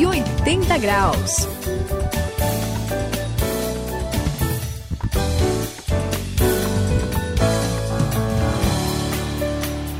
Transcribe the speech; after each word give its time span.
180 0.00 0.78
graus. 0.78 1.46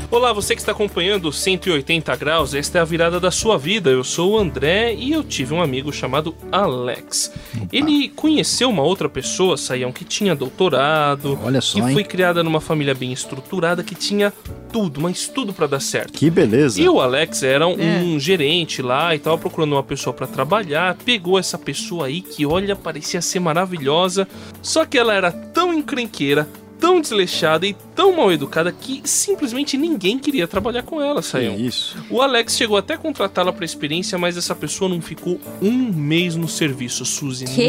Olá, 0.09 0.33
você 0.33 0.55
que 0.55 0.61
está 0.61 0.71
acompanhando 0.71 1.31
180 1.31 2.15
graus, 2.15 2.55
esta 2.55 2.79
é 2.79 2.81
a 2.81 2.83
virada 2.83 3.19
da 3.19 3.29
sua 3.29 3.59
vida. 3.59 3.91
Eu 3.91 4.03
sou 4.03 4.31
o 4.31 4.37
André 4.39 4.93
e 4.95 5.11
eu 5.11 5.23
tive 5.23 5.53
um 5.53 5.61
amigo 5.61 5.93
chamado 5.93 6.35
Alex. 6.51 7.31
Opa. 7.55 7.67
Ele 7.71 8.09
conheceu 8.09 8.69
uma 8.69 8.81
outra 8.81 9.07
pessoa, 9.07 9.55
Saião, 9.55 9.91
que 9.91 10.03
tinha 10.03 10.35
doutorado, 10.35 11.39
Olha 11.43 11.61
só, 11.61 11.79
que 11.79 11.85
hein? 11.85 11.93
foi 11.93 12.03
criada 12.03 12.41
numa 12.41 12.59
família 12.59 12.95
bem 12.95 13.13
estruturada, 13.13 13.83
que 13.83 13.93
tinha 13.93 14.33
tudo, 14.71 15.01
mas 15.01 15.27
tudo 15.27 15.53
para 15.53 15.67
dar 15.67 15.79
certo. 15.79 16.13
Que 16.13 16.29
beleza. 16.29 16.81
E 16.81 16.87
o 16.87 16.99
Alex 16.99 17.43
era 17.43 17.67
um, 17.67 17.79
é. 17.79 18.01
um 18.01 18.19
gerente 18.19 18.81
lá 18.81 19.13
e 19.13 19.19
tava 19.19 19.37
procurando 19.37 19.73
uma 19.73 19.83
pessoa 19.83 20.13
para 20.13 20.27
trabalhar, 20.27 20.95
pegou 21.05 21.37
essa 21.37 21.57
pessoa 21.57 22.07
aí 22.07 22.21
que 22.21 22.45
olha, 22.45 22.75
parecia 22.75 23.21
ser 23.21 23.39
maravilhosa, 23.39 24.27
só 24.61 24.85
que 24.85 24.97
ela 24.97 25.13
era 25.13 25.31
tão 25.31 25.73
encrenqueira, 25.73 26.47
tão 26.81 26.99
desleixada 26.99 27.67
e 27.67 27.75
tão 27.95 28.11
mal 28.11 28.31
educada 28.31 28.71
que 28.71 29.03
simplesmente 29.05 29.77
ninguém 29.77 30.17
queria 30.17 30.47
trabalhar 30.47 30.81
com 30.81 30.99
ela, 30.99 31.21
saiu. 31.21 31.53
Isso. 31.53 31.95
O 32.09 32.19
Alex 32.23 32.57
chegou 32.57 32.75
até 32.75 32.95
a 32.95 32.97
contratá-la 32.97 33.53
para 33.53 33.63
experiência, 33.63 34.17
mas 34.17 34.35
essa 34.35 34.55
pessoa 34.55 34.89
não 34.89 34.99
ficou 34.99 35.39
um 35.61 35.71
mês 35.71 36.35
no 36.35 36.47
serviço, 36.47 37.05
Suzy. 37.05 37.45
Que 37.45 37.67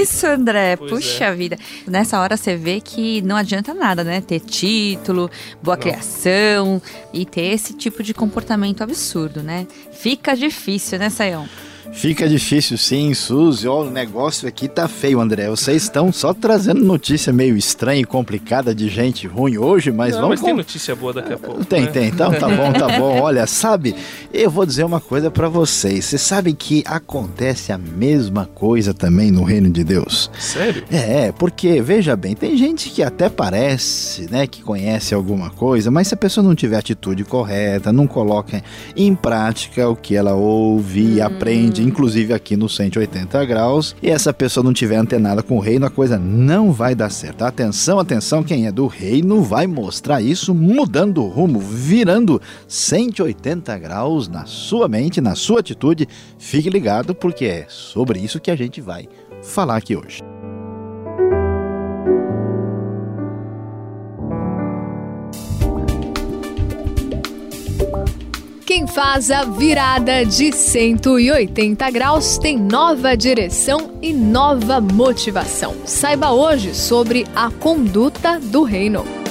isso, 0.00 0.26
André? 0.26 0.74
Pois 0.76 0.90
Puxa 0.90 1.26
é. 1.26 1.34
vida. 1.34 1.58
Nessa 1.86 2.18
hora 2.18 2.34
você 2.34 2.56
vê 2.56 2.80
que 2.80 3.20
não 3.20 3.36
adianta 3.36 3.74
nada, 3.74 4.02
né? 4.02 4.22
Ter 4.22 4.40
título, 4.40 5.30
boa 5.62 5.76
não. 5.76 5.82
criação 5.82 6.80
e 7.12 7.26
ter 7.26 7.52
esse 7.52 7.74
tipo 7.74 8.02
de 8.02 8.14
comportamento 8.14 8.82
absurdo, 8.82 9.42
né? 9.42 9.66
Fica 9.92 10.34
difícil, 10.34 10.98
né, 10.98 11.10
Saião? 11.10 11.46
Fica 11.92 12.28
difícil 12.28 12.76
sim, 12.78 13.14
Suzy. 13.14 13.68
Ó, 13.68 13.82
o 13.82 13.90
negócio 13.90 14.48
aqui 14.48 14.68
tá 14.68 14.88
feio, 14.88 15.20
André. 15.20 15.48
Vocês 15.48 15.82
estão 15.82 16.12
só 16.12 16.32
trazendo 16.32 16.84
notícia 16.84 17.32
meio 17.32 17.56
estranha 17.56 18.00
e 18.00 18.04
complicada 18.04 18.74
de 18.74 18.88
gente 18.88 19.26
ruim 19.26 19.58
hoje, 19.58 19.90
mas 19.90 20.14
Não, 20.14 20.22
vamos. 20.22 20.34
Mas 20.34 20.40
com... 20.40 20.46
tem 20.46 20.54
notícia 20.54 20.94
boa 20.96 21.12
daqui 21.12 21.32
a 21.32 21.38
pouco. 21.38 21.64
Tem, 21.64 21.82
né? 21.82 21.86
tem. 21.88 22.08
Então 22.08 22.32
tá 22.32 22.48
bom, 22.48 22.72
tá 22.72 22.98
bom. 22.98 23.20
Olha, 23.22 23.46
sabe, 23.46 23.94
eu 24.32 24.50
vou 24.50 24.66
dizer 24.66 24.84
uma 24.84 25.00
coisa 25.00 25.30
para 25.30 25.48
vocês. 25.48 26.04
Vocês 26.04 26.22
sabem 26.22 26.54
que 26.54 26.82
acontece 26.86 27.72
a 27.72 27.78
mesma 27.78 28.46
coisa 28.46 28.94
também 28.94 29.30
no 29.30 29.44
reino 29.44 29.70
de 29.70 29.84
Deus. 29.84 30.30
Sério? 30.38 30.84
É, 30.90 31.32
porque, 31.32 31.80
veja 31.80 32.16
bem, 32.16 32.34
tem 32.34 32.56
gente 32.56 32.90
que 32.90 33.02
até 33.02 33.28
parece, 33.28 34.30
né, 34.30 34.46
que 34.46 34.62
conhece 34.62 35.14
alguma 35.14 35.50
coisa, 35.50 35.90
mas 35.90 36.08
se 36.08 36.14
a 36.14 36.16
pessoa 36.16 36.46
não 36.46 36.54
tiver 36.54 36.76
atitude 36.76 37.24
correta, 37.24 37.92
não 37.92 38.06
coloca 38.06 38.62
em 38.96 39.14
prática 39.14 39.88
o 39.88 39.96
que 39.96 40.14
ela 40.14 40.34
ouve 40.34 41.16
e 41.16 41.20
hum. 41.20 41.26
aprende 41.26 41.73
inclusive 41.82 42.32
aqui 42.32 42.56
no 42.56 42.68
180 42.68 43.44
graus, 43.44 43.96
e 44.02 44.10
essa 44.10 44.32
pessoa 44.32 44.64
não 44.64 44.72
tiver 44.72 44.96
antenada 44.96 45.42
com 45.42 45.56
o 45.56 45.60
reino, 45.60 45.86
a 45.86 45.90
coisa 45.90 46.18
não 46.18 46.72
vai 46.72 46.94
dar 46.94 47.10
certo. 47.10 47.42
Atenção, 47.42 47.98
atenção, 47.98 48.42
quem 48.42 48.66
é 48.66 48.72
do 48.72 48.86
reino 48.86 49.42
vai 49.42 49.66
mostrar 49.66 50.20
isso 50.20 50.54
mudando 50.54 51.22
o 51.22 51.28
rumo, 51.28 51.58
virando 51.60 52.40
180 52.68 53.76
graus 53.78 54.28
na 54.28 54.46
sua 54.46 54.88
mente, 54.88 55.20
na 55.20 55.34
sua 55.34 55.60
atitude. 55.60 56.08
Fique 56.38 56.68
ligado 56.70 57.14
porque 57.14 57.44
é 57.44 57.66
sobre 57.68 58.18
isso 58.18 58.40
que 58.40 58.50
a 58.50 58.56
gente 58.56 58.80
vai 58.80 59.08
falar 59.42 59.76
aqui 59.76 59.96
hoje. 59.96 60.33
Quem 68.74 68.88
faz 68.88 69.30
a 69.30 69.44
virada 69.44 70.26
de 70.26 70.50
180 70.50 71.88
graus 71.92 72.38
tem 72.38 72.58
nova 72.58 73.16
direção 73.16 73.92
e 74.02 74.12
nova 74.12 74.80
motivação. 74.80 75.76
Saiba 75.86 76.32
hoje 76.32 76.74
sobre 76.74 77.24
a 77.36 77.52
conduta 77.52 78.40
do 78.40 78.64
reino. 78.64 79.23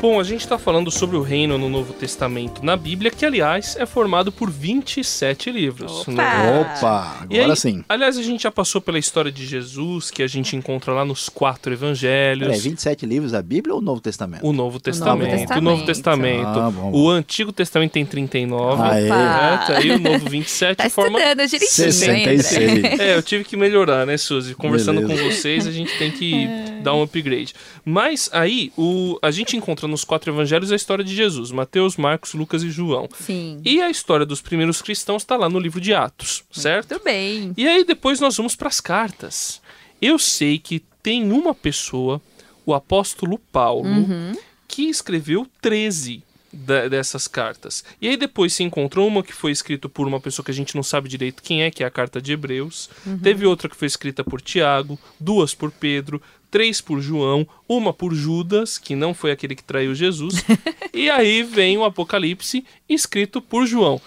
Bom, 0.00 0.18
a 0.18 0.24
gente 0.24 0.40
está 0.40 0.56
falando 0.56 0.90
sobre 0.90 1.14
o 1.14 1.20
reino 1.20 1.58
no 1.58 1.68
Novo 1.68 1.92
Testamento 1.92 2.64
na 2.64 2.74
Bíblia, 2.74 3.10
que 3.10 3.26
aliás 3.26 3.76
é 3.76 3.84
formado 3.84 4.32
por 4.32 4.50
27 4.50 5.50
livros. 5.50 6.00
Opa! 6.00 6.12
Né? 6.12 6.60
Opa 6.60 7.16
agora 7.20 7.52
aí, 7.52 7.56
sim. 7.56 7.84
Aliás, 7.86 8.16
a 8.16 8.22
gente 8.22 8.44
já 8.44 8.50
passou 8.50 8.80
pela 8.80 8.98
história 8.98 9.30
de 9.30 9.44
Jesus, 9.44 10.10
que 10.10 10.22
a 10.22 10.26
gente 10.26 10.56
encontra 10.56 10.94
lá 10.94 11.04
nos 11.04 11.28
quatro 11.28 11.70
evangelhos. 11.70 12.48
Peraí, 12.48 12.60
27 12.60 13.04
livros 13.04 13.32
da 13.32 13.42
Bíblia 13.42 13.74
ou 13.74 13.80
o 13.80 13.84
Novo 13.84 14.00
Testamento? 14.00 14.46
O 14.46 14.54
Novo 14.54 14.80
Testamento. 14.80 15.52
O 15.58 15.60
Novo 15.60 15.84
Testamento. 15.84 16.46
Ah, 16.46 16.70
bom, 16.70 16.90
bom. 16.90 16.98
O 16.98 17.10
Antigo 17.10 17.52
Testamento 17.52 17.92
tem 17.92 18.06
39. 18.06 18.82
Aê. 18.82 19.02
Né? 19.02 19.64
Tá 19.66 19.76
aí 19.76 19.90
o 19.90 19.98
Novo 19.98 20.30
27 20.30 20.78
tá 20.78 20.88
forma 20.88 21.18
estudando 21.18 21.46
direitinho, 21.46 21.92
66. 21.92 23.00
É, 23.00 23.16
eu 23.16 23.22
tive 23.22 23.44
que 23.44 23.54
melhorar, 23.54 24.06
né, 24.06 24.16
Suzy? 24.16 24.54
Conversando 24.54 25.02
Beleza. 25.02 25.22
com 25.22 25.30
vocês, 25.30 25.66
a 25.66 25.70
gente 25.70 25.96
tem 25.98 26.10
que 26.10 26.48
dar 26.82 26.94
um 26.94 27.02
upgrade. 27.02 27.52
Mas 27.84 28.30
aí, 28.32 28.72
o, 28.78 29.18
a 29.20 29.30
gente 29.30 29.56
encontra 29.56 29.89
nos 29.90 30.04
quatro 30.04 30.32
evangelhos 30.32 30.72
a 30.72 30.76
história 30.76 31.04
de 31.04 31.14
Jesus: 31.14 31.50
Mateus, 31.50 31.96
Marcos, 31.96 32.32
Lucas 32.32 32.62
e 32.62 32.70
João. 32.70 33.08
Sim. 33.18 33.60
E 33.64 33.80
a 33.82 33.90
história 33.90 34.24
dos 34.24 34.40
primeiros 34.40 34.80
cristãos 34.80 35.22
está 35.22 35.36
lá 35.36 35.48
no 35.48 35.58
livro 35.58 35.80
de 35.80 35.92
Atos, 35.92 36.44
certo? 36.50 36.90
Muito 36.90 37.04
bem. 37.04 37.52
E 37.56 37.66
aí 37.66 37.84
depois 37.84 38.20
nós 38.20 38.36
vamos 38.36 38.56
para 38.56 38.68
as 38.68 38.80
cartas. 38.80 39.60
Eu 40.00 40.18
sei 40.18 40.58
que 40.58 40.82
tem 41.02 41.30
uma 41.30 41.54
pessoa, 41.54 42.20
o 42.64 42.72
apóstolo 42.72 43.38
Paulo, 43.52 43.88
uhum. 43.88 44.32
que 44.66 44.84
escreveu 44.84 45.46
13 45.60 46.22
dessas 46.52 47.28
cartas. 47.28 47.84
E 48.00 48.08
aí 48.08 48.16
depois 48.16 48.52
se 48.52 48.64
encontrou 48.64 49.06
uma 49.06 49.22
que 49.22 49.32
foi 49.32 49.52
escrita 49.52 49.88
por 49.88 50.08
uma 50.08 50.20
pessoa 50.20 50.44
que 50.44 50.50
a 50.50 50.54
gente 50.54 50.74
não 50.74 50.82
sabe 50.82 51.08
direito 51.08 51.42
quem 51.42 51.62
é, 51.62 51.70
que 51.70 51.84
é 51.84 51.86
a 51.86 51.90
carta 51.90 52.20
de 52.20 52.32
Hebreus. 52.32 52.90
Uhum. 53.06 53.18
Teve 53.18 53.46
outra 53.46 53.68
que 53.68 53.76
foi 53.76 53.86
escrita 53.86 54.24
por 54.24 54.40
Tiago, 54.40 54.98
duas 55.18 55.54
por 55.54 55.70
Pedro, 55.70 56.20
três 56.50 56.80
por 56.80 57.00
João, 57.00 57.46
uma 57.68 57.92
por 57.92 58.14
Judas, 58.14 58.78
que 58.78 58.94
não 58.96 59.14
foi 59.14 59.30
aquele 59.30 59.54
que 59.54 59.64
traiu 59.64 59.94
Jesus. 59.94 60.44
e 60.92 61.08
aí 61.08 61.42
vem 61.42 61.78
o 61.78 61.84
Apocalipse 61.84 62.64
escrito 62.88 63.40
por 63.40 63.66
João. 63.66 64.00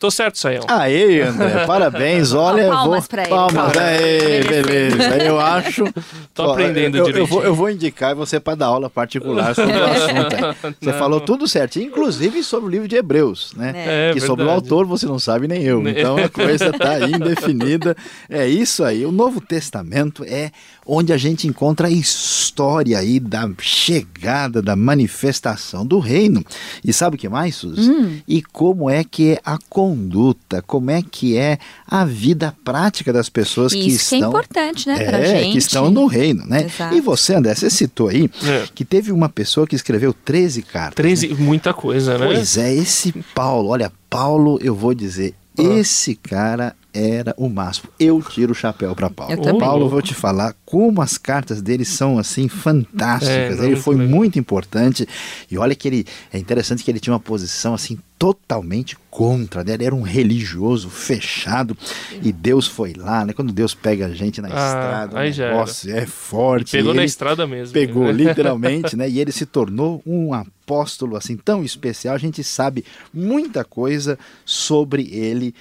Tô 0.00 0.10
certo, 0.10 0.38
Saião? 0.38 0.64
Aê, 0.66 1.20
André, 1.20 1.64
parabéns. 1.68 2.32
Olha, 2.32 2.70
palmas 2.70 3.00
vou... 3.00 3.08
pra 3.10 3.22
ele. 3.22 3.30
Palmas, 3.30 3.76
aê, 3.76 4.44
beleza. 4.44 5.16
Eu 5.22 5.38
acho. 5.38 5.84
Tô 6.32 6.52
aprendendo 6.52 6.96
eu, 6.96 7.00
eu, 7.00 7.12
direitinho. 7.12 7.22
eu, 7.22 7.26
vou, 7.26 7.42
eu 7.44 7.54
vou 7.54 7.70
indicar 7.70 8.14
você 8.14 8.40
para 8.40 8.54
dar 8.54 8.66
aula 8.66 8.88
particular 8.88 9.54
sobre 9.54 9.76
o 9.76 9.84
assunto. 9.84 10.34
é. 10.36 10.74
Você 10.80 10.92
falou 10.94 11.20
tudo 11.20 11.46
certo, 11.46 11.78
inclusive 11.78 12.42
sobre 12.42 12.68
o 12.68 12.70
livro 12.70 12.88
de 12.88 12.96
Hebreus, 12.96 13.52
né? 13.54 13.74
É, 13.76 14.12
que 14.14 14.20
sobre 14.20 14.42
o 14.42 14.46
verdade. 14.46 14.70
autor 14.72 14.86
você 14.86 15.04
não 15.04 15.18
sabe 15.18 15.46
nem 15.46 15.62
eu. 15.62 15.86
Então 15.86 16.16
a 16.16 16.30
coisa 16.30 16.70
está 16.70 16.92
aí 16.92 17.12
indefinida. 17.12 17.94
É 18.26 18.48
isso 18.48 18.82
aí. 18.82 19.04
O 19.04 19.12
Novo 19.12 19.38
Testamento 19.38 20.24
é 20.26 20.50
onde 20.86 21.12
a 21.12 21.16
gente 21.16 21.46
encontra 21.46 21.86
a 21.88 21.90
história 21.90 22.98
aí 22.98 23.20
da 23.20 23.48
chegada, 23.60 24.60
da 24.60 24.74
manifestação 24.74 25.86
do 25.86 25.98
reino. 25.98 26.44
E 26.84 26.92
sabe 26.92 27.16
o 27.16 27.18
que 27.18 27.28
mais, 27.28 27.54
Suzy? 27.56 27.90
Hum. 27.90 28.18
E 28.26 28.42
como 28.42 28.90
é 28.90 29.04
que 29.04 29.32
é 29.32 29.40
a 29.44 29.58
conduta, 29.90 30.62
como 30.62 30.90
é 30.90 31.02
que 31.02 31.36
é 31.36 31.58
a 31.86 32.04
vida 32.04 32.54
prática 32.64 33.12
das 33.12 33.28
pessoas 33.28 33.72
que 33.72 33.78
Isso 33.80 34.08
que 34.10 34.14
é 34.14 34.18
estão 34.18 34.30
importante, 34.30 34.88
né, 34.88 35.04
pra 35.04 35.18
é, 35.18 35.40
gente. 35.42 35.52
que 35.52 35.58
estão 35.58 35.90
no 35.90 36.06
reino, 36.06 36.46
né? 36.46 36.64
Exato. 36.66 36.94
E 36.94 37.00
você, 37.00 37.34
André, 37.34 37.54
você 37.54 37.68
citou 37.68 38.08
aí 38.08 38.30
É. 38.44 38.64
que 38.74 38.84
teve 38.84 39.10
uma 39.12 39.28
pessoa 39.28 39.66
que 39.66 39.74
escreveu 39.74 40.12
13 40.12 40.62
cartas. 40.62 40.94
13, 40.94 41.34
muita 41.34 41.74
coisa, 41.74 42.16
né? 42.18 42.26
Pois 42.26 42.56
é, 42.56 42.72
esse 42.74 43.12
Paulo, 43.34 43.68
olha, 43.70 43.92
Paulo, 44.08 44.58
eu 44.62 44.74
vou 44.74 44.94
dizer, 44.94 45.34
Ah. 45.58 45.62
esse 45.62 46.14
cara 46.14 46.74
era 46.92 47.34
o 47.36 47.48
máximo. 47.48 47.90
Eu 47.98 48.22
tiro 48.22 48.52
o 48.52 48.54
chapéu 48.54 48.94
para 48.94 49.10
Paulo. 49.10 49.32
Eu. 49.32 49.58
Paulo, 49.58 49.88
vou 49.88 50.02
te 50.02 50.14
falar 50.14 50.54
como 50.64 51.00
as 51.02 51.16
cartas 51.18 51.60
dele 51.62 51.84
são 51.84 52.18
assim 52.18 52.48
fantásticas. 52.48 53.60
É, 53.60 53.64
ele 53.64 53.76
foi 53.76 53.96
legal. 53.96 54.10
muito 54.10 54.38
importante 54.38 55.06
e 55.50 55.58
olha 55.58 55.74
que 55.74 55.86
ele 55.88 56.06
é 56.32 56.38
interessante 56.38 56.82
que 56.84 56.90
ele 56.90 57.00
tinha 57.00 57.12
uma 57.12 57.20
posição 57.20 57.74
assim 57.74 57.98
totalmente 58.18 58.98
contra, 59.10 59.64
né? 59.64 59.72
Ele 59.72 59.84
era 59.86 59.94
um 59.94 60.02
religioso 60.02 60.90
fechado 60.90 61.76
e 62.22 62.30
Deus 62.30 62.66
foi 62.66 62.92
lá, 62.92 63.24
né? 63.24 63.32
Quando 63.32 63.50
Deus 63.50 63.74
pega 63.74 64.06
a 64.06 64.10
gente 64.10 64.42
na 64.42 64.48
Ah, 64.48 64.50
estrada, 64.50 65.14
o 65.14 65.18
aí 65.18 65.32
já 65.32 65.44
era. 65.44 65.54
negócio 65.54 65.96
é 65.96 66.06
forte. 66.06 66.72
Pegou 66.72 66.92
E 66.92 66.96
na 66.96 67.04
estrada 67.04 67.46
mesmo. 67.46 67.72
Pegou 67.72 68.04
né? 68.04 68.12
literalmente, 68.12 68.96
né? 68.96 69.08
E 69.10 69.18
ele 69.18 69.32
se 69.32 69.46
tornou 69.46 70.02
um 70.06 70.34
apóstolo 70.34 71.16
assim 71.16 71.36
tão 71.36 71.64
especial. 71.64 72.14
A 72.14 72.18
gente 72.18 72.44
sabe 72.44 72.84
muita 73.12 73.64
coisa 73.64 74.18
sobre 74.44 75.08
ele 75.10 75.54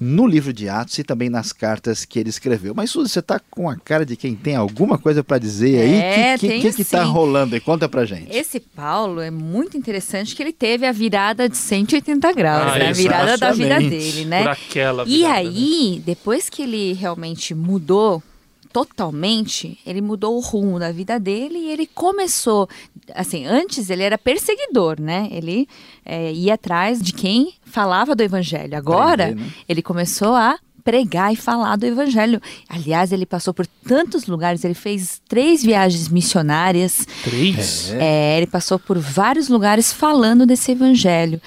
no 0.00 0.26
livro 0.26 0.52
de 0.52 0.68
Atos 0.68 0.98
e 0.98 1.04
também 1.04 1.28
nas 1.28 1.52
cartas 1.52 2.04
que 2.04 2.18
ele 2.18 2.30
escreveu. 2.30 2.74
Mas 2.74 2.90
Suzy, 2.90 3.10
você 3.10 3.20
tá 3.20 3.38
com 3.50 3.68
a 3.68 3.76
cara 3.76 4.06
de 4.06 4.16
quem 4.16 4.34
tem 4.34 4.56
alguma 4.56 4.96
coisa 4.96 5.22
para 5.22 5.38
dizer 5.38 5.80
aí? 5.80 5.94
É, 5.94 6.38
que 6.38 6.48
que, 6.48 6.60
que, 6.60 6.72
que 6.76 6.84
tá 6.84 7.02
rolando 7.04 7.54
aí? 7.54 7.60
Conta 7.60 7.88
pra 7.88 8.04
gente. 8.04 8.34
Esse 8.34 8.58
Paulo 8.60 9.20
é 9.20 9.30
muito 9.30 9.76
interessante 9.76 10.34
que 10.34 10.42
ele 10.42 10.52
teve 10.52 10.86
a 10.86 10.92
virada 10.92 11.48
de 11.48 11.56
180 11.56 12.32
graus, 12.32 12.72
Ah, 12.72 12.78
né? 12.78 12.88
A 12.88 12.92
virada 12.92 13.36
da 13.36 13.52
vida 13.52 13.78
dele, 13.78 14.24
né? 14.24 14.42
Por 14.42 14.50
aquela 14.52 15.02
E 15.06 15.18
virada, 15.18 15.34
né? 15.34 15.38
aí, 15.48 16.02
depois 16.04 16.48
que 16.48 16.62
ele 16.62 16.92
realmente 16.94 17.54
mudou 17.54 18.22
totalmente, 18.72 19.78
ele 19.84 20.00
mudou 20.00 20.36
o 20.36 20.40
rumo 20.40 20.78
da 20.78 20.92
vida 20.92 21.18
dele 21.18 21.58
e 21.58 21.70
ele 21.70 21.86
começou, 21.86 22.68
assim, 23.14 23.44
antes 23.44 23.90
ele 23.90 24.02
era 24.02 24.16
perseguidor, 24.16 25.00
né? 25.00 25.28
Ele 25.30 25.68
é, 26.04 26.32
ia 26.32 26.54
atrás 26.54 27.00
de 27.00 27.12
quem 27.12 27.54
falava 27.64 28.14
do 28.14 28.22
evangelho. 28.22 28.76
Agora, 28.76 29.24
Aprender, 29.24 29.42
né? 29.42 29.52
ele 29.68 29.82
começou 29.82 30.34
a 30.34 30.58
pregar 30.80 31.32
e 31.32 31.36
falar 31.36 31.76
do 31.76 31.84
evangelho. 31.84 32.40
Aliás, 32.68 33.12
ele 33.12 33.26
passou 33.26 33.52
por 33.52 33.66
tantos 33.66 34.26
lugares, 34.26 34.64
ele 34.64 34.74
fez 34.74 35.20
três 35.28 35.62
viagens 35.62 36.08
missionárias. 36.08 37.06
Três? 37.22 37.90
É, 37.92 38.38
ele 38.38 38.46
passou 38.46 38.78
por 38.78 38.98
vários 38.98 39.48
lugares 39.48 39.92
falando 39.92 40.46
desse 40.46 40.72
evangelho. 40.72 41.40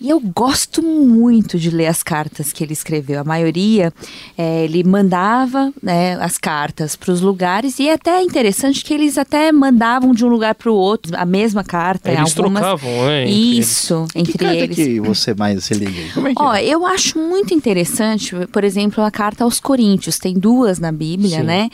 E 0.00 0.10
eu 0.10 0.20
gosto 0.20 0.80
muito 0.80 1.58
de 1.58 1.70
ler 1.70 1.86
as 1.86 2.04
cartas 2.04 2.52
que 2.52 2.62
ele 2.62 2.72
escreveu. 2.72 3.20
A 3.20 3.24
maioria, 3.24 3.92
é, 4.36 4.64
ele 4.64 4.84
mandava 4.84 5.72
né, 5.82 6.14
as 6.20 6.38
cartas 6.38 6.94
para 6.94 7.10
os 7.10 7.20
lugares 7.20 7.80
e 7.80 7.88
é 7.88 7.94
até 7.94 8.22
interessante 8.22 8.84
que 8.84 8.94
eles 8.94 9.18
até 9.18 9.50
mandavam 9.50 10.14
de 10.14 10.24
um 10.24 10.28
lugar 10.28 10.54
para 10.54 10.70
o 10.70 10.74
outro 10.74 11.16
a 11.16 11.24
mesma 11.24 11.64
carta. 11.64 12.10
É, 12.10 12.14
eles 12.14 12.36
algumas... 12.38 12.62
trocavam, 12.62 13.06
né? 13.06 13.28
Isso, 13.28 14.06
entre, 14.14 14.38
que 14.38 14.44
eles. 14.44 14.76
que 14.76 15.00
você 15.00 15.34
mais 15.34 15.64
se 15.64 15.74
liga? 15.74 16.12
Como 16.14 16.28
é 16.28 16.34
que 16.34 16.42
Ó, 16.42 16.54
é? 16.54 16.64
eu 16.64 16.86
acho 16.86 17.18
muito 17.18 17.52
interessante, 17.52 18.36
por 18.52 18.62
exemplo, 18.62 19.02
a 19.02 19.10
carta 19.10 19.42
aos 19.42 19.58
Coríntios. 19.58 20.18
Tem 20.18 20.34
duas 20.34 20.78
na 20.78 20.92
Bíblia, 20.92 21.40
Sim. 21.40 21.44
né? 21.44 21.70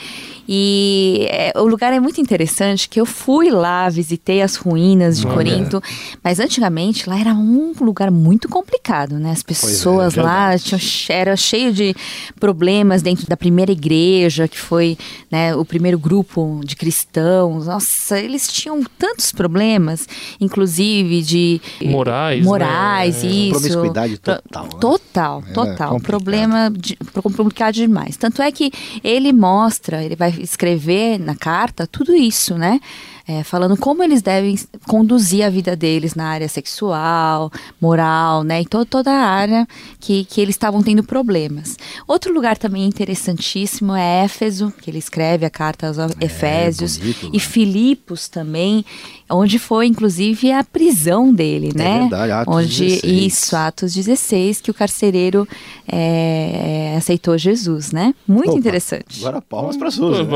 E 0.49 1.26
é, 1.31 1.52
o 1.56 1.64
lugar 1.64 1.93
é 1.93 2.00
muito 2.00 2.20
interessante 2.20 2.88
que 2.88 3.00
eu 3.00 3.06
fui 3.06 3.50
lá, 3.50 3.88
visitei 3.88 4.43
as 4.43 4.56
ruínas 4.56 5.19
de 5.19 5.26
Corinto, 5.26 5.82
mas 6.23 6.38
antigamente 6.38 7.08
lá 7.08 7.19
era 7.19 7.32
um 7.32 7.73
lugar 7.81 8.11
muito 8.11 8.49
complicado, 8.49 9.19
né? 9.19 9.31
As 9.31 9.41
é, 9.41 9.44
pessoas 9.44 10.17
é, 10.17 10.23
lá 10.23 10.58
tinham, 10.58 10.81
era 11.08 11.37
cheio 11.37 11.73
de 11.73 11.94
problemas 12.38 13.02
dentro 13.02 13.26
da 13.26 13.37
primeira 13.37 13.73
igreja, 13.73 14.46
que 14.46 14.58
foi 14.58 14.99
né, 15.31 15.55
o 15.55 15.64
primeiro 15.64 15.99
grupo 15.99 16.61
de 16.64 16.76
cristãos. 16.76 17.67
Nossa, 17.67 18.19
eles 18.19 18.49
tinham 18.49 18.82
tantos 18.99 19.32
problemas, 19.32 20.06
inclusive 20.41 21.23
de 21.23 21.61
morais, 21.82 22.44
morais, 22.44 23.23
né? 23.23 23.31
isso. 23.31 23.61
Promiscuidade 23.61 24.19
total. 24.19 24.64
Né? 24.64 24.70
Total, 24.81 25.43
total. 25.55 26.00
Problema 26.00 26.70
de, 26.70 26.96
complicado 27.23 27.75
demais. 27.75 28.17
Tanto 28.17 28.43
é 28.43 28.52
que 28.52 28.70
ele 29.02 29.32
mostra, 29.32 30.02
ele 30.02 30.17
vai 30.17 30.33
escrever 30.40 31.19
na 31.19 31.34
carta 31.34 31.86
tudo 31.86 32.14
isso, 32.14 32.56
né? 32.56 32.81
É, 33.26 33.43
falando 33.43 33.76
como 33.76 34.03
eles 34.03 34.21
devem 34.21 34.59
conduzir 34.87 35.44
a 35.44 35.50
vida 35.50 35.75
deles 35.75 36.15
na 36.15 36.26
área 36.26 36.49
sexual, 36.49 37.50
moral, 37.81 38.43
né, 38.44 38.61
e 38.61 38.67
to 38.67 38.85
toda 38.85 39.11
a 39.11 39.26
área 39.26 39.67
que, 39.99 40.25
que 40.26 40.41
eles 40.41 40.55
estavam 40.55 40.82
tendo 40.82 41.03
problemas. 41.03 41.76
Outro 42.06 42.32
lugar 42.35 42.59
também 42.59 42.85
interessantíssimo 42.85 43.94
é 43.94 44.25
Éfeso, 44.25 44.73
que 44.81 44.91
ele 44.91 44.99
escreve 44.99 45.47
a 45.47 45.50
carta 45.50 45.88
aos 45.88 45.99
é, 45.99 46.06
Efésios, 46.21 46.99
bonito, 46.99 47.31
e 47.32 47.41
Filipos 47.41 48.29
também, 48.29 48.85
onde 49.31 49.59
foi 49.59 49.87
inclusive 49.87 50.53
a 50.53 50.62
prisão 50.62 51.32
dele, 51.32 51.73
é 51.75 51.79
né? 51.79 52.00
Verdade, 52.00 52.32
Atos 52.32 52.55
onde 52.55 52.87
16. 52.87 53.05
isso, 53.05 53.56
Atos 53.56 53.94
16, 53.94 54.61
que 54.61 54.70
o 54.70 54.75
carcereiro 54.75 55.49
é, 55.91 56.94
aceitou 56.99 57.38
Jesus, 57.38 57.91
né? 57.91 58.15
Muito 58.29 58.50
Opa, 58.50 58.59
interessante. 58.59 59.20
Agora 59.20 59.41
palmas 59.41 59.77
para 59.77 59.91
Suzy. 59.91 60.25
Né? 60.25 60.29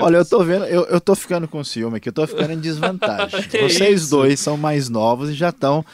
Olha, 0.00 0.16
eu 0.16 0.24
tô 0.24 0.42
vendo, 0.42 0.64
eu, 0.64 0.85
eu 0.88 1.00
tô 1.00 1.14
ficando 1.14 1.46
com 1.46 1.62
ciúme 1.62 1.96
aqui, 1.96 2.08
eu 2.08 2.12
tô 2.12 2.26
ficando 2.26 2.52
em 2.52 2.60
desvantagem. 2.60 3.40
Vocês 3.60 4.02
isso? 4.02 4.10
dois 4.10 4.40
são 4.40 4.56
mais 4.56 4.88
novos 4.88 5.30
e 5.30 5.34
já 5.34 5.50
estão 5.50 5.84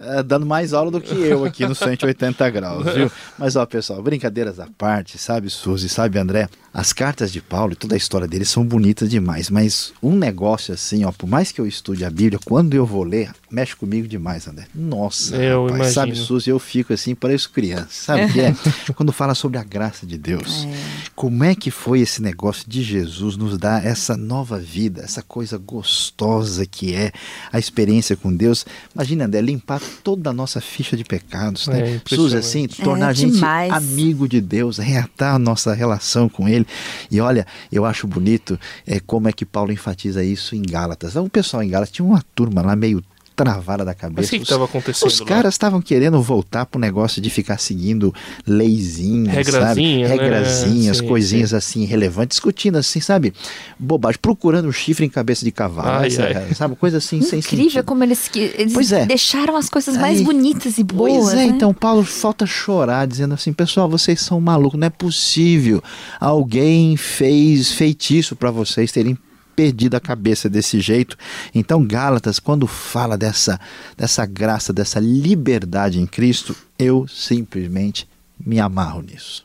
é, 0.00 0.22
dando 0.22 0.46
mais 0.46 0.72
aula 0.72 0.90
do 0.90 1.00
que 1.00 1.14
eu 1.14 1.44
aqui 1.44 1.66
no 1.66 1.74
180 1.74 2.50
graus, 2.50 2.94
viu? 2.94 3.10
Mas 3.38 3.56
ó, 3.56 3.66
pessoal, 3.66 4.02
brincadeiras 4.02 4.58
à 4.58 4.66
parte, 4.78 5.18
sabe, 5.18 5.50
Suzy, 5.50 5.88
sabe, 5.88 6.18
André? 6.18 6.48
As 6.72 6.90
cartas 6.90 7.30
de 7.30 7.42
Paulo 7.42 7.74
e 7.74 7.76
toda 7.76 7.94
a 7.94 7.98
história 7.98 8.26
dele 8.26 8.46
são 8.46 8.64
bonitas 8.64 9.10
demais, 9.10 9.50
mas 9.50 9.92
um 10.02 10.16
negócio 10.16 10.72
assim, 10.72 11.04
ó, 11.04 11.12
por 11.12 11.28
mais 11.28 11.52
que 11.52 11.60
eu 11.60 11.66
estude 11.66 12.02
a 12.02 12.08
Bíblia, 12.08 12.40
quando 12.42 12.72
eu 12.72 12.86
vou 12.86 13.02
ler, 13.02 13.30
mexe 13.50 13.76
comigo 13.76 14.08
demais, 14.08 14.48
André. 14.48 14.64
Nossa, 14.74 15.36
eu 15.36 15.64
rapaz, 15.64 15.76
imagino. 15.76 15.94
sabe, 15.94 16.16
Suzy, 16.16 16.48
eu 16.48 16.58
fico 16.58 16.94
assim, 16.94 17.14
pareço 17.14 17.50
criança, 17.50 17.88
sabe 17.90 18.24
o 18.24 18.32
que 18.32 18.40
é? 18.40 18.54
quando 18.96 19.12
fala 19.12 19.34
sobre 19.34 19.58
a 19.58 19.62
graça 19.62 20.06
de 20.06 20.16
Deus. 20.16 20.64
É. 20.64 21.10
Como 21.14 21.44
é 21.44 21.54
que 21.54 21.70
foi 21.70 22.00
esse 22.00 22.22
negócio 22.22 22.64
de 22.66 22.82
Jesus 22.82 23.36
nos 23.36 23.58
dar 23.58 23.84
essa 23.84 24.16
nova 24.16 24.58
vida, 24.58 25.02
essa 25.02 25.22
coisa 25.22 25.58
gostosa 25.58 26.64
que 26.64 26.94
é 26.94 27.12
a 27.52 27.58
experiência 27.58 28.16
com 28.16 28.34
Deus? 28.34 28.64
Imagina, 28.94 29.26
André, 29.26 29.42
limpar 29.42 29.81
toda 30.02 30.30
a 30.30 30.32
nossa 30.32 30.60
ficha 30.60 30.96
de 30.96 31.04
pecados, 31.04 31.68
né? 31.68 31.96
É, 31.96 32.00
Suzy, 32.06 32.36
assim, 32.36 32.66
tornar 32.66 33.06
é, 33.06 33.10
a 33.10 33.12
gente 33.12 33.34
demais. 33.34 33.72
amigo 33.72 34.28
de 34.28 34.40
Deus, 34.40 34.78
reatar 34.78 35.34
a 35.34 35.38
nossa 35.38 35.72
relação 35.74 36.28
com 36.28 36.48
Ele. 36.48 36.66
E 37.10 37.20
olha, 37.20 37.46
eu 37.70 37.84
acho 37.84 38.06
bonito 38.06 38.58
é, 38.86 39.00
como 39.00 39.28
é 39.28 39.32
que 39.32 39.44
Paulo 39.44 39.72
enfatiza 39.72 40.22
isso 40.24 40.54
em 40.54 40.62
Gálatas. 40.62 41.16
O 41.16 41.28
pessoal 41.28 41.62
em 41.62 41.68
Gálatas 41.68 41.92
tinha 41.92 42.06
uma 42.06 42.22
turma 42.34 42.62
lá 42.62 42.74
meio 42.76 43.02
travada 43.44 43.84
da 43.84 43.94
cabeça. 43.94 44.20
Mas 44.20 44.26
o 44.28 44.30
que 44.30 44.42
estava 44.42 44.64
acontecendo? 44.64 45.08
Os 45.08 45.20
caras 45.20 45.54
estavam 45.54 45.80
querendo 45.80 46.20
voltar 46.22 46.66
pro 46.66 46.80
negócio 46.80 47.20
de 47.20 47.28
ficar 47.30 47.58
seguindo 47.58 48.14
leizinhas, 48.46 49.34
Regrazinha, 49.34 50.08
sabe? 50.08 50.22
Regrazinhas, 50.22 51.00
né? 51.00 51.08
coisinhas 51.08 51.50
sim. 51.50 51.56
assim 51.56 51.84
relevantes, 51.84 52.36
discutindo 52.36 52.76
assim, 52.76 53.00
sabe? 53.00 53.32
Bobagem, 53.78 54.18
procurando 54.20 54.72
chifre 54.72 55.04
em 55.04 55.08
cabeça 55.08 55.44
de 55.44 55.50
cavalo, 55.50 55.88
ai, 55.88 56.10
sabe? 56.10 56.34
ai. 56.34 56.54
sabe? 56.54 56.76
Coisa 56.76 56.98
assim 56.98 57.16
Incrível 57.16 57.42
sem 57.42 57.58
Incrível 57.58 57.84
como 57.84 58.04
eles, 58.04 58.30
eles 58.34 58.72
pois 58.72 58.92
é. 58.92 59.06
deixaram 59.06 59.56
as 59.56 59.68
coisas 59.68 59.96
mais 59.96 60.18
Aí, 60.18 60.24
bonitas 60.24 60.78
e 60.78 60.82
boas. 60.82 61.12
Pois 61.12 61.32
é, 61.32 61.36
né? 61.36 61.44
então 61.46 61.74
Paulo 61.74 62.04
falta 62.04 62.46
chorar, 62.46 63.06
dizendo 63.06 63.34
assim, 63.34 63.52
pessoal, 63.52 63.88
vocês 63.88 64.20
são 64.20 64.40
malucos, 64.40 64.78
não 64.78 64.86
é 64.86 64.90
possível. 64.90 65.82
Alguém 66.20 66.96
fez 66.96 67.72
feitiço 67.72 68.36
para 68.36 68.50
vocês 68.50 68.92
terem 68.92 69.18
perdido 69.54 69.96
a 69.96 70.00
cabeça 70.00 70.48
desse 70.48 70.80
jeito. 70.80 71.16
Então, 71.54 71.84
Gálatas, 71.84 72.38
quando 72.38 72.66
fala 72.66 73.16
dessa, 73.16 73.60
dessa 73.96 74.26
graça, 74.26 74.72
dessa 74.72 75.00
liberdade 75.00 76.00
em 76.00 76.06
Cristo, 76.06 76.56
eu 76.78 77.06
simplesmente 77.08 78.08
me 78.44 78.58
amarro 78.58 79.02
nisso. 79.02 79.42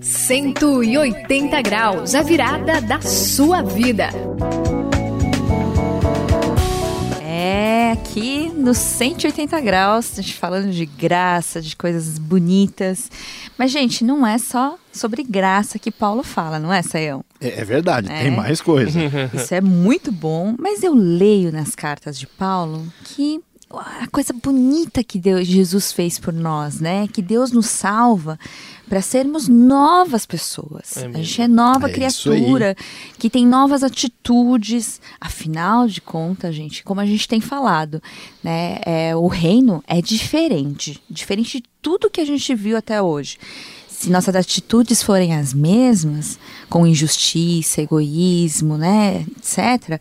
Cento 0.00 0.82
e 0.82 0.96
oitenta 0.96 1.60
graus, 1.60 2.14
a 2.14 2.22
virada 2.22 2.80
da 2.80 3.00
sua 3.00 3.60
vida. 3.62 4.08
Aqui 8.12 8.52
no 8.54 8.74
180 8.74 9.58
graus, 9.62 10.18
a 10.18 10.22
gente 10.22 10.34
falando 10.34 10.70
de 10.70 10.84
graça, 10.84 11.62
de 11.62 11.74
coisas 11.74 12.18
bonitas. 12.18 13.10
Mas, 13.56 13.70
gente, 13.70 14.04
não 14.04 14.26
é 14.26 14.36
só 14.36 14.78
sobre 14.92 15.22
graça 15.22 15.78
que 15.78 15.90
Paulo 15.90 16.22
fala, 16.22 16.58
não 16.58 16.70
é, 16.70 16.82
Saião? 16.82 17.24
É, 17.40 17.60
é 17.60 17.64
verdade, 17.64 18.12
é. 18.12 18.22
tem 18.24 18.30
mais 18.30 18.60
coisa. 18.60 18.98
Isso 19.32 19.54
é 19.54 19.62
muito 19.62 20.12
bom, 20.12 20.54
mas 20.58 20.82
eu 20.82 20.94
leio 20.94 21.50
nas 21.50 21.74
cartas 21.74 22.18
de 22.18 22.26
Paulo 22.26 22.86
que 23.02 23.40
a 23.78 24.06
coisa 24.08 24.32
bonita 24.32 25.02
que 25.02 25.18
Deus, 25.18 25.46
Jesus 25.46 25.92
fez 25.92 26.18
por 26.18 26.32
nós, 26.32 26.80
né? 26.80 27.08
Que 27.08 27.22
Deus 27.22 27.52
nos 27.52 27.66
salva 27.66 28.38
para 28.88 29.00
sermos 29.00 29.48
novas 29.48 30.26
pessoas. 30.26 30.96
É 30.96 31.06
a 31.06 31.12
gente 31.12 31.42
é 31.42 31.48
nova 31.48 31.88
é 31.88 31.92
criatura, 31.92 32.76
que 33.18 33.30
tem 33.30 33.46
novas 33.46 33.82
atitudes. 33.82 35.00
Afinal 35.20 35.86
de 35.88 36.00
contas, 36.00 36.54
gente, 36.54 36.84
como 36.84 37.00
a 37.00 37.06
gente 37.06 37.26
tem 37.26 37.40
falado, 37.40 38.02
né? 38.42 38.78
É, 38.84 39.16
o 39.16 39.26
reino 39.26 39.82
é 39.86 40.02
diferente, 40.02 41.02
diferente 41.08 41.60
de 41.60 41.64
tudo 41.80 42.10
que 42.10 42.20
a 42.20 42.26
gente 42.26 42.54
viu 42.54 42.76
até 42.76 43.00
hoje. 43.00 43.38
Se 43.88 44.10
nossas 44.10 44.34
atitudes 44.34 45.02
forem 45.02 45.34
as 45.34 45.54
mesmas, 45.54 46.38
com 46.68 46.86
injustiça, 46.86 47.80
egoísmo, 47.80 48.76
né, 48.76 49.24
etc., 49.38 50.00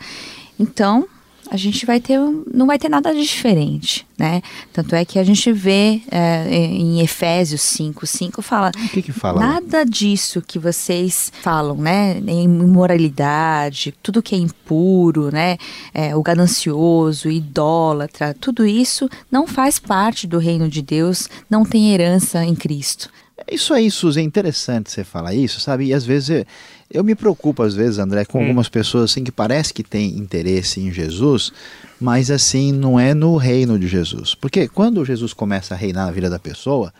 então 0.59 1.07
a 1.51 1.57
gente 1.57 1.85
vai 1.85 1.99
ter, 1.99 2.17
não 2.53 2.65
vai 2.65 2.79
ter 2.79 2.87
nada 2.87 3.13
de 3.13 3.21
diferente, 3.21 4.07
né? 4.17 4.41
Tanto 4.71 4.95
é 4.95 5.03
que 5.03 5.19
a 5.19 5.23
gente 5.23 5.51
vê 5.51 6.01
é, 6.09 6.45
em 6.49 7.01
Efésios 7.01 7.61
5, 7.61 8.07
5 8.07 8.41
fala, 8.41 8.71
o 8.73 8.89
que 8.89 9.01
que 9.01 9.11
fala 9.11 9.41
nada 9.41 9.83
disso 9.83 10.41
que 10.41 10.57
vocês 10.57 11.29
falam, 11.41 11.75
né? 11.75 12.19
Imoralidade, 12.19 13.93
tudo 14.01 14.23
que 14.23 14.33
é 14.33 14.37
impuro, 14.37 15.29
né? 15.29 15.57
É, 15.93 16.15
o 16.15 16.23
ganancioso, 16.23 17.29
idólatra, 17.29 18.33
tudo 18.33 18.65
isso 18.65 19.09
não 19.29 19.45
faz 19.45 19.77
parte 19.77 20.25
do 20.25 20.37
reino 20.37 20.69
de 20.69 20.81
Deus, 20.81 21.27
não 21.49 21.65
tem 21.65 21.93
herança 21.93 22.45
em 22.45 22.55
Cristo. 22.55 23.09
É 23.45 23.55
isso 23.55 23.73
aí, 23.73 23.91
Suzy, 23.91 24.21
é 24.21 24.23
interessante 24.23 24.89
você 24.89 25.03
falar 25.03 25.33
isso, 25.33 25.59
sabe? 25.59 25.87
E 25.87 25.93
às 25.93 26.05
vezes 26.05 26.45
eu 26.93 27.03
me 27.03 27.15
preocupo, 27.15 27.63
às 27.63 27.73
vezes, 27.73 27.99
André, 27.99 28.25
com 28.25 28.39
hum. 28.39 28.41
algumas 28.41 28.69
pessoas 28.69 29.11
assim 29.11 29.23
que 29.23 29.31
parece 29.31 29.73
que 29.73 29.83
têm 29.83 30.17
interesse 30.17 30.79
em 30.79 30.91
Jesus, 30.91 31.51
mas 31.99 32.29
assim, 32.29 32.71
não 32.71 32.99
é 32.99 33.13
no 33.13 33.37
reino 33.37 33.79
de 33.79 33.87
Jesus. 33.87 34.35
Porque 34.35 34.67
quando 34.67 35.05
Jesus 35.05 35.33
começa 35.33 35.73
a 35.73 35.77
reinar 35.77 36.05
na 36.05 36.11
vida 36.11 36.29
da 36.29 36.39
pessoa, 36.39 36.93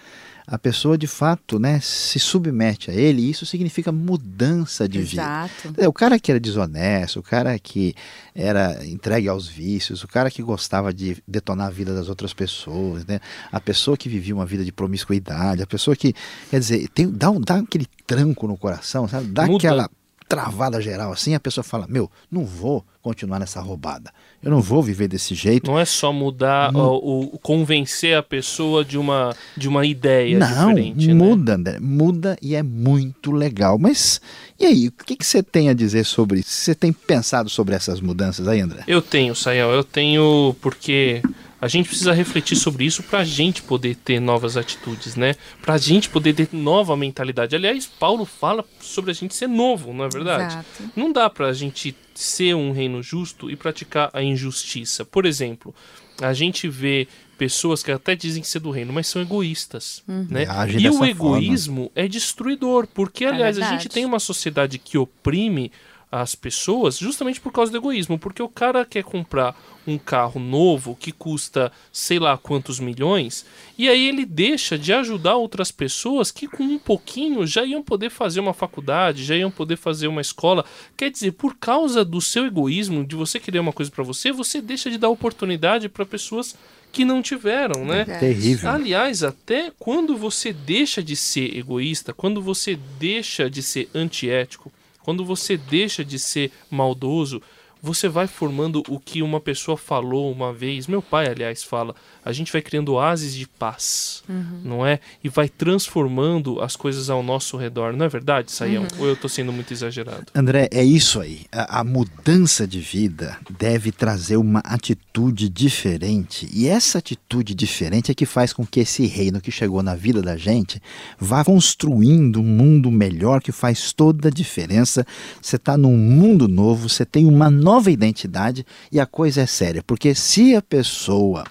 a 0.46 0.58
pessoa 0.58 0.98
de 0.98 1.08
fato 1.08 1.60
né, 1.60 1.80
se 1.82 2.20
submete 2.20 2.92
a 2.92 2.94
ele, 2.94 3.22
e 3.22 3.30
isso 3.30 3.46
significa 3.46 3.92
mudança 3.92 4.88
de 4.88 5.00
Exato. 5.00 5.70
vida. 5.70 5.90
O 5.90 5.94
cara 5.94 6.20
que 6.20 6.32
era 6.32 6.40
desonesto, 6.40 7.20
o 7.20 7.24
cara 7.24 7.58
que 7.60 7.94
era 8.34 8.86
entregue 8.86 9.28
aos 9.28 9.48
vícios, 9.48 10.04
o 10.04 10.08
cara 10.08 10.30
que 10.32 10.42
gostava 10.42 10.94
de 10.94 11.18
detonar 11.28 11.68
a 11.68 11.72
vida 11.72 11.94
das 11.94 12.10
outras 12.10 12.34
pessoas, 12.34 13.06
né? 13.06 13.20
a 13.52 13.60
pessoa 13.60 13.96
que 13.96 14.10
vivia 14.10 14.36
uma 14.36 14.46
vida 14.46 14.64
de 14.64 14.72
promiscuidade, 14.72 15.62
a 15.62 15.68
pessoa 15.68 15.96
que, 15.96 16.14
quer 16.50 16.60
dizer, 16.60 16.88
tem, 16.90 17.10
dá, 17.10 17.32
dá 17.32 17.56
aquele 17.60 17.88
tranco 18.06 18.48
no 18.48 18.58
coração, 18.58 19.08
sabe? 19.08 19.28
dá 19.28 19.46
Muda. 19.46 19.58
aquela 19.58 19.90
travada 20.36 20.82
geral 20.82 21.12
assim, 21.12 21.34
a 21.36 21.40
pessoa 21.40 21.64
fala: 21.64 21.86
Meu, 21.90 22.10
não 22.32 22.46
vou 22.46 22.86
continuar 23.02 23.38
nessa 23.40 23.60
roubada. 23.60 24.12
Eu 24.42 24.50
não 24.50 24.62
vou 24.62 24.82
viver 24.82 25.08
desse 25.08 25.36
jeito. 25.36 25.70
Não 25.70 25.78
é 25.78 25.86
só 25.86 26.14
mudar, 26.14 26.72
Mu- 26.72 26.80
o, 26.80 27.24
o- 27.36 27.40
convencer 27.40 28.16
a 28.16 28.24
pessoa 28.24 28.84
de 28.86 28.98
uma, 28.98 29.36
de 29.58 29.68
uma 29.68 29.86
ideia 29.86 30.40
Não, 30.40 30.48
diferente. 30.74 31.08
né? 31.08 31.14
muda, 31.14 31.56
André, 31.56 31.80
muda 31.80 32.38
e 32.42 32.56
é 32.56 32.64
muito 32.64 33.32
legal. 33.32 33.78
Mas 33.78 34.22
e 34.60 34.66
aí, 34.66 34.88
o 34.88 34.92
que, 34.92 35.16
que 35.16 35.26
você 35.26 35.44
tem 35.44 35.70
a 35.70 35.74
dizer 35.74 36.06
sobre 36.06 36.40
isso? 36.40 36.50
Você 36.52 36.74
tem 36.74 36.92
pensado 36.94 37.50
sobre 37.50 37.76
essas 37.76 38.00
mudanças 38.02 38.48
aí, 38.48 38.62
André? 38.62 38.84
Eu 38.88 39.02
tenho, 39.02 39.36
Sayão, 39.36 39.72
eu 39.72 39.84
tenho 39.84 40.56
porque 40.62 41.22
a 41.62 41.68
gente 41.68 41.88
precisa 41.90 42.12
refletir 42.12 42.56
sobre 42.56 42.84
isso 42.86 43.04
pra 43.04 43.24
gente 43.24 43.62
poder 43.62 43.96
ter 43.96 44.20
novas 44.20 44.58
atitudes, 44.58 45.16
né? 45.16 45.36
Pra 45.62 45.78
gente 45.78 46.10
poder 46.10 46.34
ter 46.34 46.50
nova 46.52 46.98
mentalidade. 46.98 47.56
Aliás, 47.56 47.86
Paulo 47.86 48.26
fala 48.26 48.66
sobre 48.80 49.12
a 49.12 49.14
gente 49.14 49.36
ser 49.36 49.48
novo, 49.48 49.94
não 49.94 50.06
é 50.06 50.10
verdade? 50.10 50.54
Exato. 50.56 50.92
Não 50.96 51.14
dá 51.14 51.30
pra 51.30 51.54
gente 51.54 51.96
ser 52.16 52.56
um 52.56 52.72
reino 52.72 53.04
justo 53.04 53.50
e 53.50 53.56
praticar 53.56 54.10
a 54.12 54.24
injustiça. 54.24 55.06
Por 55.06 55.24
exemplo, 55.26 55.74
a 56.20 56.34
gente 56.34 56.68
vê 56.68 57.08
pessoas 57.38 57.82
que 57.84 57.92
até 57.92 58.16
dizem 58.16 58.44
ser 58.44 58.60
do 58.60 58.70
reino, 58.72 58.92
mas 58.92 59.08
são 59.08 59.22
egoístas, 59.22 60.04
né? 60.08 60.46
Agem 60.48 60.82
E 60.82 60.90
o 60.90 60.94
forma. 60.94 61.08
egoísmo 61.10 61.92
é 61.96 62.08
destruidor, 62.08 62.88
porque 62.88 63.24
aliás 63.26 63.58
a 63.58 63.62
verdade. 63.62 63.84
gente 63.84 63.92
tem 63.94 64.06
uma 64.06 64.20
sociedade 64.20 64.78
que 64.78 64.98
oprime 64.98 65.72
as 66.12 66.36
pessoas 66.36 66.98
justamente 66.98 67.40
por 67.40 67.54
causa 67.54 67.72
do 67.72 67.78
egoísmo, 67.78 68.20
porque 68.20 68.44
o 68.44 68.50
cara 68.50 68.86
quer 68.86 69.04
comprar 69.04 69.56
um 69.88 69.98
carro 69.98 70.40
novo 70.40 70.96
que 71.00 71.12
custa 71.12 71.72
sei 71.92 72.20
lá 72.20 72.38
quantos 72.38 72.80
milhões, 72.80 73.46
e 73.78 73.88
aí 73.88 74.10
ele 74.10 74.26
deixa 74.26 74.78
de 74.78 74.92
ajudar 74.92 75.38
outras 75.38 75.72
pessoas 75.72 76.30
que 76.30 76.48
com 76.48 76.64
um 76.64 76.78
pouquinho 76.78 77.48
já 77.48 77.64
iam 77.64 77.82
poder 77.82 78.10
fazer 78.10 78.42
uma 78.42 78.54
faculdade, 78.54 79.24
já 79.24 79.36
iam 79.36 79.50
poder 79.50 79.78
fazer 79.78 80.08
uma 80.08 80.22
escola. 80.22 80.66
Quer 80.98 81.10
dizer, 81.10 81.32
por 81.32 81.56
causa 81.56 82.04
do 82.04 82.20
seu 82.20 82.46
egoísmo, 82.46 83.06
de 83.06 83.16
você 83.16 83.40
querer 83.40 83.60
uma 83.60 83.74
coisa 83.74 83.90
pra 83.90 84.04
você, 84.04 84.32
você 84.32 84.62
deixa 84.62 84.92
de 84.92 84.98
dar 84.98 85.10
oportunidade 85.10 85.88
para 85.88 86.06
pessoas 86.06 86.56
que 86.92 87.06
não 87.06 87.22
tiveram, 87.22 87.86
né? 87.86 88.04
Verdade. 88.04 88.20
Terrível. 88.20 88.70
Aliás, 88.70 89.24
até 89.24 89.72
quando 89.80 90.18
você 90.18 90.52
deixa 90.52 91.02
de 91.02 91.16
ser 91.16 91.58
egoísta, 91.58 92.14
quando 92.14 92.42
você 92.42 92.78
deixa 93.00 93.50
de 93.50 93.64
ser 93.64 93.90
antiético, 93.96 94.72
quando 95.04 95.26
você 95.26 95.58
deixa 95.58 96.04
de 96.04 96.18
ser 96.20 96.52
maldoso, 96.70 97.42
você 97.82 98.08
vai 98.08 98.28
formando 98.28 98.84
o 98.88 99.00
que 99.00 99.22
uma 99.22 99.40
pessoa 99.40 99.76
falou 99.76 100.32
uma 100.32 100.54
vez. 100.54 100.86
Meu 100.86 101.02
pai, 101.02 101.28
aliás, 101.28 101.64
fala: 101.64 101.96
a 102.24 102.32
gente 102.32 102.52
vai 102.52 102.62
criando 102.62 102.94
oásis 102.94 103.34
de 103.34 103.48
paz, 103.48 104.24
não 104.64 104.86
é? 104.86 105.00
E 105.24 105.30
vai 105.30 105.50
transformando 105.50 106.62
as 106.62 106.76
coisas 106.76 107.10
ao 107.10 107.24
nosso 107.24 107.58
redor. 107.58 107.94
Não 107.94 108.06
é 108.06 108.10
verdade, 108.10 108.52
Saião? 108.52 108.88
Ou 109.00 109.08
eu 109.08 109.16
tô 109.16 109.28
sendo 109.28 109.52
muito 109.52 109.74
exagerado? 109.74 110.26
André, 110.36 110.68
é 110.72 110.84
isso 110.84 111.20
aí. 111.20 111.46
A, 111.52 111.80
a 111.80 111.84
mudança 111.84 112.68
de 112.68 112.80
vida 112.80 113.38
deve 113.50 113.92
trazer 113.92 114.38
uma 114.38 114.60
atitude 114.60 115.50
diferente. 115.50 116.48
E 116.54 116.68
essa 116.68 117.00
atitude 117.00 117.56
diferente 117.56 118.12
é 118.12 118.16
que 118.16 118.26
faz 118.26 118.54
com 118.54 118.66
que 118.66 118.82
esse 118.82 119.06
reino 119.08 119.42
que 119.42 119.52
chegou 119.52 119.82
na 119.82 119.96
vida 119.96 120.22
da 120.22 120.38
gente 120.38 120.82
vá 121.20 121.44
construindo 121.44 122.40
um 122.40 122.44
mundo 122.44 122.92
melhor 122.92 123.42
que 123.42 123.52
faz 123.52 123.92
toda 123.94 124.28
a 124.28 124.32
diferença. 124.32 125.06
Você 125.42 125.56
está 125.56 125.76
num 125.76 125.98
mundo 125.98 126.48
novo, 126.48 126.88
você 126.88 127.06
tem 127.06 127.26
uma 127.26 127.50
nova 127.50 127.90
identidade 127.90 128.66
e 128.92 129.00
a 129.00 129.06
coisa 129.06 129.42
é 129.42 129.46
séria. 129.48 129.82
Porque 129.82 130.14
se 130.14 130.56
a 130.56 130.62
pessoa 130.62 131.44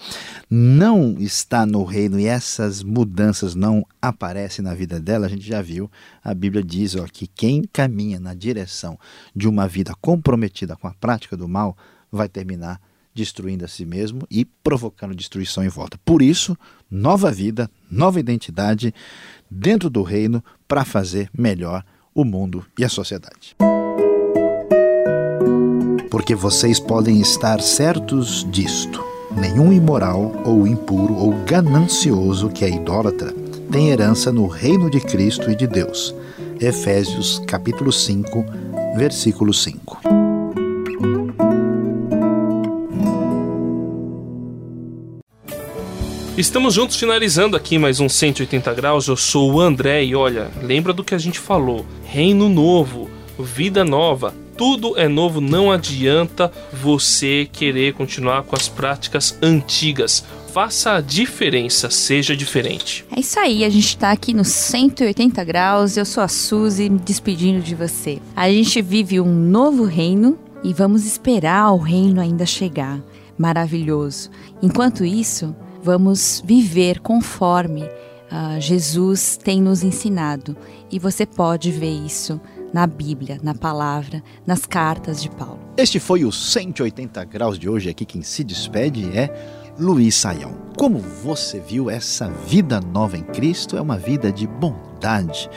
não 0.60 1.16
está 1.18 1.64
no 1.64 1.84
reino 1.84 2.20
e 2.20 2.26
essas 2.26 2.82
mudanças 2.82 3.54
não 3.54 3.82
aparecem 4.00 4.62
na 4.62 4.74
vida 4.74 5.00
dela, 5.00 5.24
a 5.24 5.28
gente 5.28 5.46
já 5.46 5.62
viu, 5.62 5.90
a 6.22 6.34
Bíblia 6.34 6.62
diz 6.62 6.94
ó, 6.96 7.06
que 7.10 7.26
quem 7.26 7.64
caminha 7.72 8.20
na 8.20 8.34
direção 8.34 8.98
de 9.34 9.48
uma 9.48 9.66
vida 9.66 9.94
comprometida 10.02 10.76
com 10.76 10.86
a 10.86 10.92
prática 10.92 11.34
do 11.34 11.48
mal 11.48 11.74
vai 12.12 12.28
terminar 12.28 12.78
destruindo 13.14 13.64
a 13.64 13.68
si 13.68 13.86
mesmo 13.86 14.26
e 14.30 14.44
provocando 14.44 15.14
destruição 15.14 15.64
em 15.64 15.68
volta. 15.68 15.98
Por 16.04 16.20
isso, 16.20 16.54
nova 16.90 17.32
vida, 17.32 17.70
nova 17.90 18.20
identidade 18.20 18.94
dentro 19.50 19.88
do 19.88 20.02
reino 20.02 20.44
para 20.68 20.84
fazer 20.84 21.30
melhor 21.32 21.82
o 22.14 22.22
mundo 22.22 22.66
e 22.78 22.84
a 22.84 22.88
sociedade. 22.90 23.56
Porque 26.10 26.34
vocês 26.34 26.78
podem 26.78 27.18
estar 27.18 27.62
certos 27.62 28.46
disto: 28.50 29.09
nenhum 29.36 29.72
imoral 29.72 30.32
ou 30.44 30.66
impuro 30.66 31.14
ou 31.14 31.32
ganancioso 31.44 32.48
que 32.48 32.64
é 32.64 32.70
idólatra 32.70 33.34
tem 33.70 33.90
herança 33.90 34.32
no 34.32 34.48
reino 34.48 34.90
de 34.90 35.00
Cristo 35.00 35.50
e 35.50 35.54
de 35.54 35.66
Deus. 35.66 36.14
Efésios 36.60 37.40
capítulo 37.46 37.92
5, 37.92 38.44
versículo 38.96 39.54
5. 39.54 40.00
Estamos 46.36 46.74
juntos 46.74 46.96
finalizando 46.96 47.56
aqui 47.56 47.78
mais 47.78 48.00
um 48.00 48.08
180 48.08 48.74
graus. 48.74 49.06
Eu 49.06 49.16
sou 49.16 49.52
o 49.52 49.60
André 49.60 50.04
e 50.04 50.16
olha, 50.16 50.50
lembra 50.62 50.92
do 50.92 51.04
que 51.04 51.14
a 51.14 51.18
gente 51.18 51.38
falou? 51.38 51.86
Reino 52.04 52.48
novo, 52.48 53.08
vida 53.38 53.84
nova. 53.84 54.34
Tudo 54.60 54.92
é 54.98 55.08
novo, 55.08 55.40
não 55.40 55.72
adianta 55.72 56.52
você 56.70 57.48
querer 57.50 57.94
continuar 57.94 58.42
com 58.42 58.54
as 58.54 58.68
práticas 58.68 59.34
antigas. 59.40 60.22
Faça 60.52 60.96
a 60.96 61.00
diferença, 61.00 61.88
seja 61.88 62.36
diferente. 62.36 63.02
É 63.10 63.20
isso 63.20 63.40
aí, 63.40 63.64
a 63.64 63.70
gente 63.70 63.96
tá 63.96 64.10
aqui 64.10 64.34
no 64.34 64.44
180 64.44 65.42
graus. 65.44 65.96
Eu 65.96 66.04
sou 66.04 66.22
a 66.22 66.28
Suzy, 66.28 66.90
me 66.90 66.98
despedindo 66.98 67.62
de 67.62 67.74
você. 67.74 68.18
A 68.36 68.50
gente 68.50 68.82
vive 68.82 69.18
um 69.18 69.34
novo 69.34 69.84
reino 69.84 70.38
e 70.62 70.74
vamos 70.74 71.06
esperar 71.06 71.72
o 71.72 71.78
reino 71.78 72.20
ainda 72.20 72.44
chegar. 72.44 73.00
Maravilhoso. 73.38 74.28
Enquanto 74.60 75.06
isso, 75.06 75.56
vamos 75.82 76.42
viver 76.44 77.00
conforme 77.00 77.82
ah, 78.30 78.60
Jesus 78.60 79.38
tem 79.42 79.62
nos 79.62 79.82
ensinado. 79.82 80.54
E 80.92 80.98
você 80.98 81.24
pode 81.24 81.70
ver 81.72 82.04
isso 82.04 82.38
na 82.72 82.86
Bíblia, 82.86 83.38
na 83.42 83.54
palavra, 83.54 84.22
nas 84.46 84.66
cartas 84.66 85.22
de 85.22 85.30
Paulo. 85.30 85.58
Este 85.76 85.98
foi 85.98 86.24
o 86.24 86.32
180 86.32 87.24
graus 87.24 87.58
de 87.58 87.68
hoje. 87.68 87.88
Aqui 87.88 88.04
quem 88.04 88.22
se 88.22 88.44
despede 88.44 89.16
é 89.16 89.30
Luiz 89.78 90.14
Saião. 90.14 90.52
Como 90.76 90.98
você 90.98 91.58
viu, 91.60 91.90
essa 91.90 92.28
vida 92.28 92.80
nova 92.80 93.16
em 93.16 93.22
Cristo 93.22 93.76
é 93.76 93.80
uma 93.80 93.96
vida 93.96 94.32
de 94.32 94.46
bondade, 94.46 95.48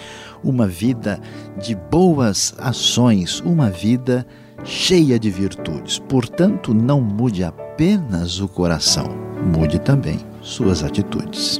uma 0.43 0.67
vida 0.67 1.21
de 1.61 1.75
boas 1.75 2.53
ações, 2.57 3.41
uma 3.41 3.69
vida 3.69 4.25
cheia 4.63 5.19
de 5.19 5.29
virtudes. 5.29 5.99
Portanto, 5.99 6.73
não 6.73 7.01
mude 7.01 7.43
apenas 7.43 8.39
o 8.39 8.47
coração, 8.47 9.09
mude 9.53 9.79
também 9.79 10.19
suas 10.41 10.83
atitudes. 10.83 11.59